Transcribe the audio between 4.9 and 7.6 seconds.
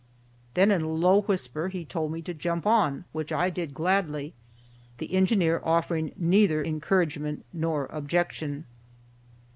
the engineer offering neither encouragement